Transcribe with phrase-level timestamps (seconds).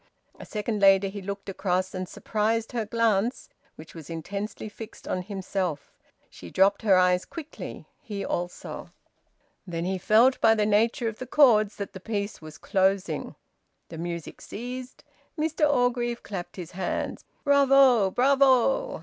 [0.39, 5.21] A second later, he looked across, and surprised her glance, which was intensely fixed on
[5.21, 5.93] himself.
[6.27, 8.89] She dropped her eyes quickly; he also.
[9.67, 13.35] Then he felt by the nature of the chords that the piece was closing.
[13.89, 15.03] The music ceased.
[15.37, 17.23] Mr Orgreave clapped his hands.
[17.43, 18.09] "Bravo!
[18.09, 18.99] Bravo!"